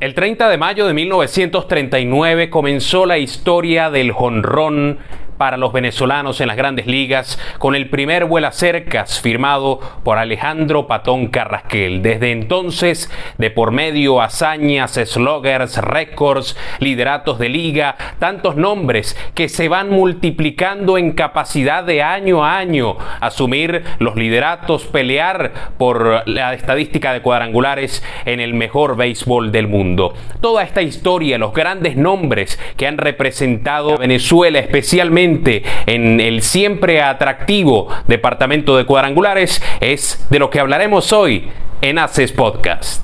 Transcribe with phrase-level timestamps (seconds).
[0.00, 4.98] El 30 de mayo de 1939 comenzó la historia del jonrón
[5.38, 10.86] para los venezolanos en las grandes ligas con el primer vuela cercas firmado por Alejandro
[10.86, 12.02] Patón Carrasquel.
[12.02, 19.68] Desde entonces, de por medio hazañas, sloggers, récords, lideratos de liga, tantos nombres que se
[19.68, 27.12] van multiplicando en capacidad de año a año asumir los lideratos, pelear por la estadística
[27.12, 30.14] de cuadrangulares en el mejor béisbol del mundo.
[30.40, 35.27] Toda esta historia, los grandes nombres que han representado a Venezuela, especialmente
[35.86, 41.48] en el siempre atractivo departamento de cuadrangulares es de lo que hablaremos hoy
[41.80, 43.02] en Haces Podcast.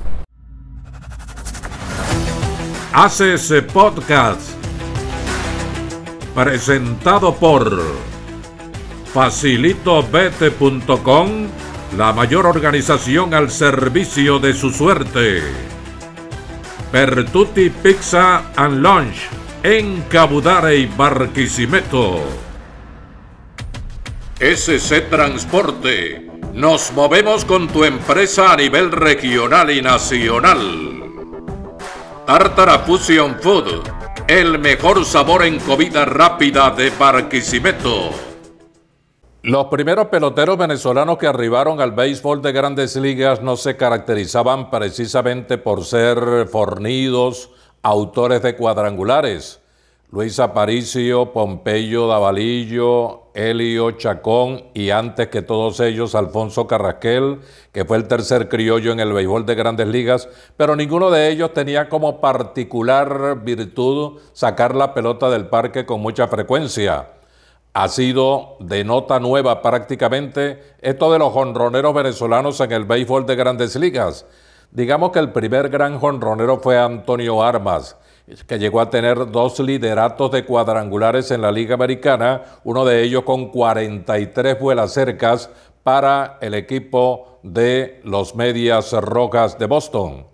[2.93, 4.51] Haces Podcast
[6.33, 7.81] presentado por
[9.13, 11.29] facilitobete.com,
[11.97, 15.41] la mayor organización al servicio de su suerte.
[16.91, 19.29] Pertuti Pizza and Lunch
[19.65, 22.19] en Cabudare y Barquisimeto.
[24.39, 26.29] SC Transporte.
[26.53, 31.01] Nos movemos con tu empresa a nivel regional y nacional.
[32.27, 33.81] Tartara Fusion Food.
[34.27, 38.11] El mejor sabor en comida rápida de Barquisimeto.
[39.41, 45.57] Los primeros peloteros venezolanos que arribaron al béisbol de grandes ligas no se caracterizaban precisamente
[45.57, 47.49] por ser fornidos,
[47.85, 49.61] autores de cuadrangulares.
[50.09, 57.41] Luis Aparicio, Pompeyo Davalillo, Elio Chacón y antes que todos ellos Alfonso Carrasquel,
[57.71, 61.53] que fue el tercer criollo en el béisbol de grandes ligas, pero ninguno de ellos
[61.53, 67.11] tenía como particular virtud sacar la pelota del parque con mucha frecuencia.
[67.73, 73.35] Ha sido de nota nueva prácticamente esto de los jonroneros venezolanos en el béisbol de
[73.35, 74.25] grandes ligas.
[74.75, 77.95] Digamos que el primer gran jonronero fue Antonio Armas,
[78.45, 83.23] que llegó a tener dos lideratos de cuadrangulares en la Liga Americana, uno de ellos
[83.23, 85.49] con 43 vuelas cercas
[85.83, 90.27] para el equipo de los Medias Rojas de Boston.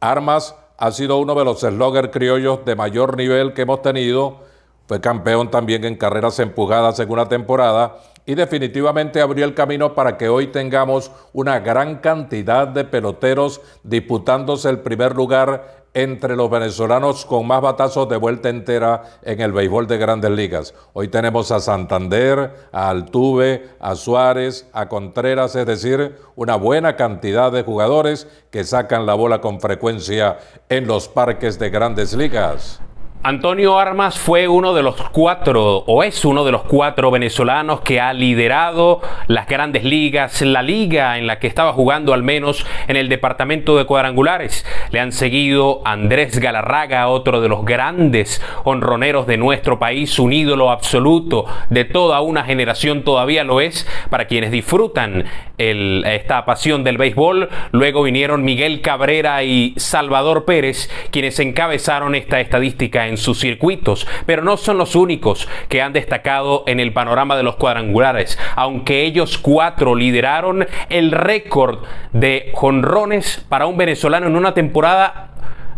[0.00, 4.40] Armas ha sido uno de los slogger criollos de mayor nivel que hemos tenido,
[4.88, 10.16] fue campeón también en carreras empujadas en una temporada y definitivamente abrió el camino para
[10.16, 17.24] que hoy tengamos una gran cantidad de peloteros disputándose el primer lugar entre los venezolanos
[17.24, 20.74] con más batazos de vuelta entera en el béisbol de grandes ligas.
[20.92, 27.52] Hoy tenemos a Santander, a Altuve, a Suárez, a Contreras, es decir, una buena cantidad
[27.52, 32.80] de jugadores que sacan la bola con frecuencia en los parques de grandes ligas.
[33.26, 37.98] Antonio Armas fue uno de los cuatro, o es uno de los cuatro venezolanos que
[37.98, 42.96] ha liderado las grandes ligas, la liga en la que estaba jugando al menos en
[42.96, 44.66] el departamento de cuadrangulares.
[44.90, 50.70] Le han seguido Andrés Galarraga, otro de los grandes honroneros de nuestro país, un ídolo
[50.70, 55.24] absoluto de toda una generación, todavía lo es, para quienes disfrutan
[55.56, 57.48] esta pasión del béisbol.
[57.72, 64.42] Luego vinieron Miguel Cabrera y Salvador Pérez, quienes encabezaron esta estadística en sus circuitos, pero
[64.42, 69.38] no son los únicos que han destacado en el panorama de los cuadrangulares, aunque ellos
[69.38, 71.80] cuatro lideraron el récord
[72.12, 75.30] de jonrones para un venezolano en una temporada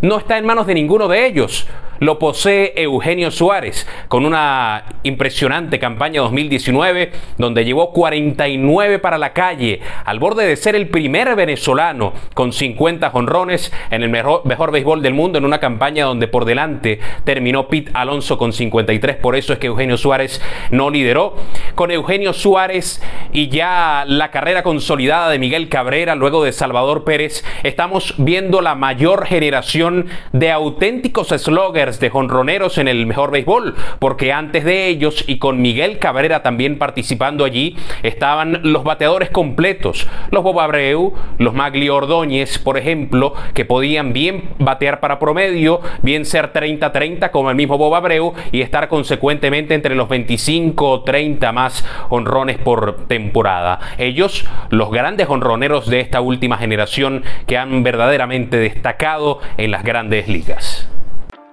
[0.03, 1.67] no está en manos de ninguno de ellos
[2.01, 9.81] lo posee Eugenio Suárez con una impresionante campaña 2019 donde llevó 49 para la calle
[10.05, 15.03] al borde de ser el primer venezolano con 50 jonrones en el mejor, mejor béisbol
[15.03, 19.53] del mundo en una campaña donde por delante terminó Pete Alonso con 53 por eso
[19.53, 20.41] es que Eugenio Suárez
[20.71, 21.37] no lideró.
[21.75, 23.03] Con Eugenio Suárez
[23.33, 28.75] y ya la carrera consolidada de Miguel Cabrera luego de Salvador Pérez estamos viendo la
[28.75, 35.25] mayor generación de auténticos sloggers de jonroneros en el mejor béisbol, porque antes de ellos
[35.29, 41.55] y con Miguel Cabrera también participando allí, estaban los bateadores completos, los Bob Abreu, los
[41.55, 47.56] Magli Ordóñez, por ejemplo, que podían bien batear para promedio, bien ser 30-30 como el
[47.56, 53.79] mismo Bob Abreu y estar consecuentemente entre los 25 o 30 más honrones por temporada.
[53.99, 60.29] Ellos, los grandes honroneros de esta última generación que han verdaderamente destacado en las grandes
[60.29, 60.89] ligas.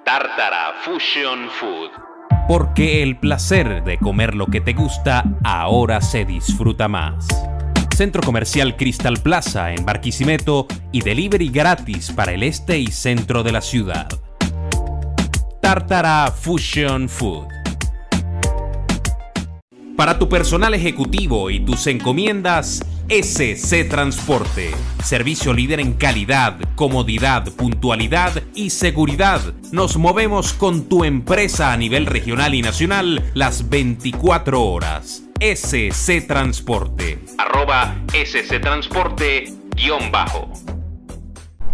[0.06, 1.92] Tartara Fusion Food.
[2.50, 7.26] Porque el placer de comer lo que te gusta ahora se disfruta más.
[7.96, 13.54] Centro Comercial Crystal Plaza en Barquisimeto y delivery gratis para el este y centro de
[13.54, 14.10] la ciudad.
[15.62, 17.48] Tartara Fusion Food.
[19.96, 24.72] Para tu personal ejecutivo y tus encomiendas, SC Transporte.
[25.04, 29.42] Servicio líder en calidad, comodidad, puntualidad y seguridad.
[29.72, 35.24] Nos movemos con tu empresa a nivel regional y nacional las 24 horas.
[35.40, 37.20] SC Transporte.
[37.38, 40.50] Arroba SC Transporte guion bajo.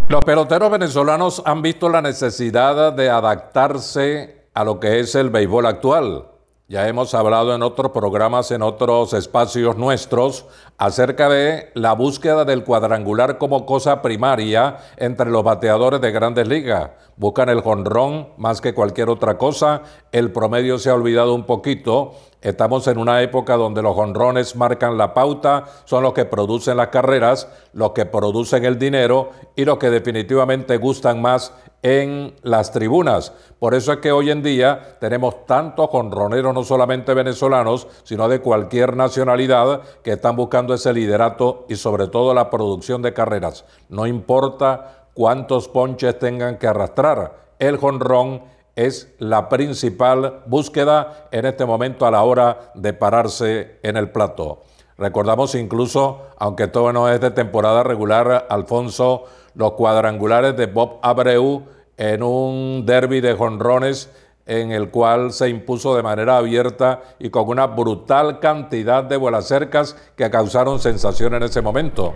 [0.08, 5.68] Los peloteros venezolanos han visto la necesidad de adaptarse a lo que es el béisbol
[5.68, 6.26] actual.
[6.72, 10.46] Ya hemos hablado en otros programas, en otros espacios nuestros,
[10.78, 16.92] acerca de la búsqueda del cuadrangular como cosa primaria entre los bateadores de grandes ligas.
[17.16, 19.82] Buscan el jonrón más que cualquier otra cosa.
[20.12, 22.14] El promedio se ha olvidado un poquito.
[22.42, 26.88] Estamos en una época donde los jonrones marcan la pauta, son los que producen las
[26.88, 31.54] carreras, los que producen el dinero y los que definitivamente gustan más
[31.84, 33.34] en las tribunas.
[33.60, 38.40] Por eso es que hoy en día tenemos tantos jonroneros, no solamente venezolanos, sino de
[38.40, 43.66] cualquier nacionalidad, que están buscando ese liderato y sobre todo la producción de carreras.
[43.90, 48.44] No importa cuántos ponches tengan que arrastrar, el jonrón
[48.86, 54.62] es la principal búsqueda en este momento a la hora de pararse en el plato.
[54.98, 61.64] Recordamos incluso, aunque todo no es de temporada regular, Alfonso, los cuadrangulares de Bob Abreu
[61.98, 64.10] en un derby de jonrones
[64.46, 69.48] en el cual se impuso de manera abierta y con una brutal cantidad de vuelas
[69.48, 72.14] cercas que causaron sensación en ese momento.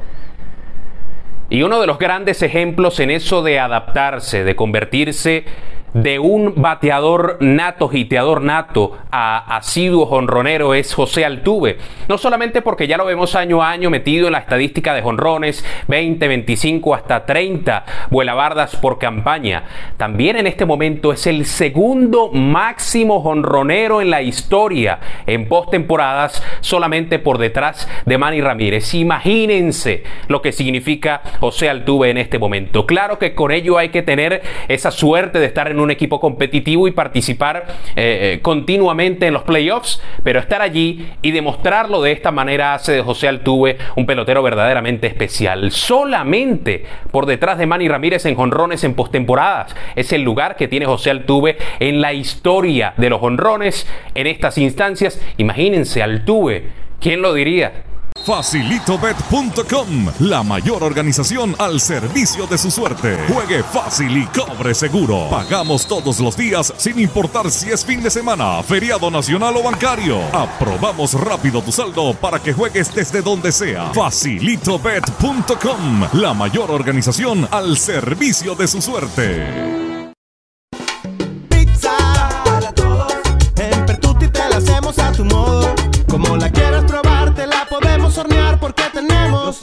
[1.49, 5.45] Y uno de los grandes ejemplos en eso de adaptarse, de convertirse
[5.93, 11.77] de un bateador nato, giteador nato, a asiduo jonronero es José Altuve.
[12.07, 15.63] No solamente porque ya lo vemos año a año metido en la estadística de jonrones,
[15.87, 19.63] 20, 25, hasta 30 vuelabardas por campaña.
[19.97, 27.19] También en este momento es el segundo máximo jonronero en la historia en postemporadas, solamente
[27.19, 28.93] por detrás de Manny Ramírez.
[28.93, 32.85] Imagínense lo que significa José Altuve en este momento.
[32.85, 36.87] Claro que con ello hay que tener esa suerte de estar en un equipo competitivo
[36.87, 37.65] y participar
[37.95, 42.93] eh, eh, continuamente en los playoffs, pero estar allí y demostrarlo de esta manera hace
[42.93, 45.71] de José Altuve un pelotero verdaderamente especial.
[45.71, 50.85] Solamente por detrás de Manny Ramírez en jonrones en postemporadas es el lugar que tiene
[50.85, 55.21] José Altuve en la historia de los jonrones en estas instancias.
[55.37, 56.63] Imagínense, Altuve,
[56.99, 57.92] ¿quién lo diría?
[58.25, 63.17] Facilitobet.com, la mayor organización al servicio de su suerte.
[63.27, 65.27] Juegue fácil y cobre seguro.
[65.29, 70.21] Pagamos todos los días sin importar si es fin de semana, feriado nacional o bancario.
[70.31, 73.91] Aprobamos rápido tu saldo para que juegues desde donde sea.
[73.93, 79.92] Facilitobet.com, la mayor organización al servicio de su suerte.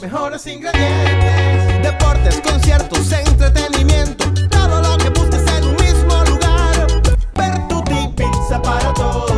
[0.01, 1.83] Mejores ingredientes.
[1.83, 6.87] Deportes, conciertos, entretenimiento, todo lo que busques en un mismo lugar.
[7.33, 9.31] Pertuti Pizza para todos.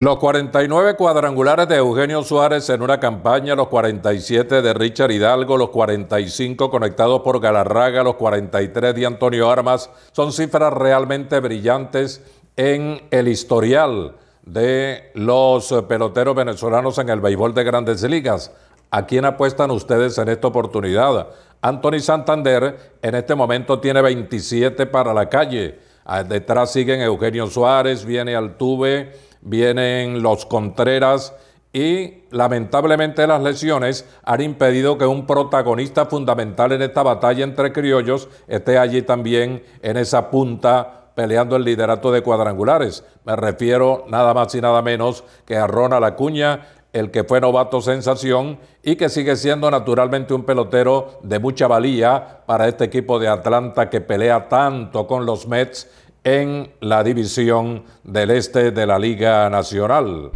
[0.00, 5.70] Los 49 cuadrangulares de Eugenio Suárez en una campaña, los 47 de Richard Hidalgo, los
[5.70, 12.22] 45 conectados por Galarraga, los 43 de Antonio Armas, son cifras realmente brillantes
[12.56, 18.52] en el historial de los peloteros venezolanos en el béisbol de grandes ligas.
[18.90, 21.28] ¿A quién apuestan ustedes en esta oportunidad?
[21.60, 25.78] Anthony Santander en este momento tiene 27 para la calle.
[26.04, 31.34] Ah, detrás siguen Eugenio Suárez, viene Altuve, vienen los Contreras
[31.72, 38.28] y lamentablemente las lesiones han impedido que un protagonista fundamental en esta batalla entre criollos
[38.46, 43.02] esté allí también en esa punta peleando el liderato de cuadrangulares.
[43.24, 46.60] Me refiero nada más y nada menos que a Ronald Acuña,
[46.96, 52.40] el que fue novato sensación y que sigue siendo naturalmente un pelotero de mucha valía
[52.46, 55.90] para este equipo de Atlanta que pelea tanto con los Mets
[56.24, 60.30] en la división del este de la Liga Nacional.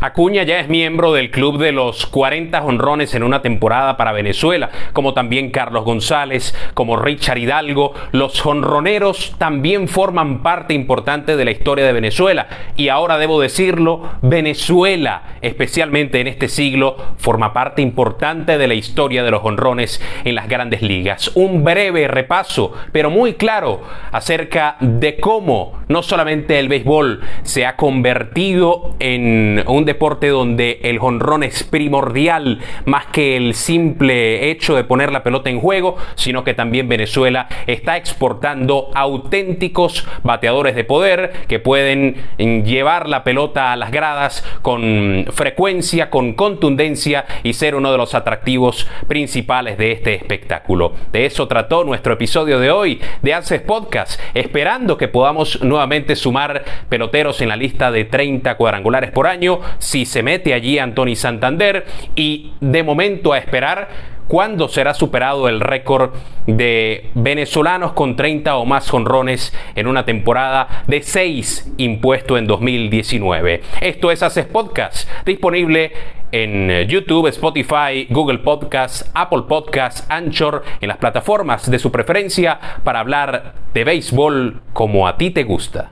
[0.00, 4.70] Acuña ya es miembro del club de los 40 honrones en una temporada para Venezuela,
[4.92, 7.94] como también Carlos González, como Richard Hidalgo.
[8.12, 12.48] Los honroneros también forman parte importante de la historia de Venezuela.
[12.76, 19.22] Y ahora debo decirlo, Venezuela, especialmente en este siglo, forma parte importante de la historia
[19.22, 21.30] de los honrones en las grandes ligas.
[21.34, 27.76] Un breve repaso, pero muy claro, acerca de cómo no solamente el béisbol se ha
[27.76, 34.84] convertido en un deporte donde el jonrón es primordial más que el simple hecho de
[34.84, 41.32] poner la pelota en juego, sino que también Venezuela está exportando auténticos bateadores de poder
[41.48, 47.92] que pueden llevar la pelota a las gradas con frecuencia, con contundencia y ser uno
[47.92, 50.92] de los atractivos principales de este espectáculo.
[51.12, 56.64] De eso trató nuestro episodio de hoy de Haces Podcast, esperando que podamos nuevamente sumar
[56.88, 61.84] peloteros en la lista de 30 cuadrangulares por año, si se mete allí Anthony Santander
[62.14, 63.88] y de momento a esperar
[64.28, 66.12] cuándo será superado el récord
[66.46, 73.60] de venezolanos con 30 o más jonrones en una temporada de 6 impuesto en 2019.
[73.80, 75.92] Esto es Haces Podcast, disponible
[76.32, 83.00] en YouTube, Spotify, Google Podcasts, Apple Podcasts, Anchor, en las plataformas de su preferencia para
[83.00, 85.90] hablar de béisbol como a ti te gusta.